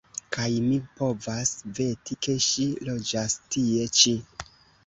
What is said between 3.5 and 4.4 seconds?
tie ĉi!